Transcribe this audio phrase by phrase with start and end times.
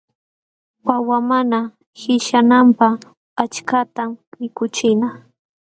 [0.87, 1.59] Wawa mana
[1.97, 2.95] qishyananpaq
[3.43, 5.07] achkatam mikuchina.